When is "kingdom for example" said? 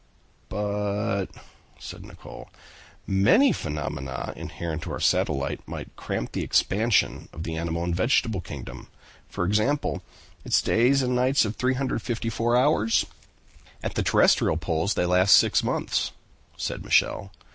8.41-10.01